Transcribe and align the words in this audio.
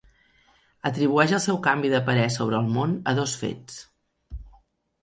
Atribueix 0.89 1.35
el 1.39 1.43
seu 1.45 1.59
canvi 1.67 1.91
de 1.93 2.01
parer 2.09 2.25
sobre 2.39 2.59
el 2.63 2.73
món 2.79 2.97
a 3.13 3.15
dos 3.21 3.39
fets. 3.45 3.79